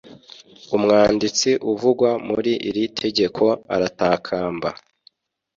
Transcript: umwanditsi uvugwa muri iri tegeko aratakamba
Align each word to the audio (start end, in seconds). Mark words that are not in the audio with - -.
umwanditsi 0.75 1.49
uvugwa 1.71 2.09
muri 2.27 2.51
iri 2.69 2.83
tegeko 3.01 3.43
aratakamba 3.75 4.69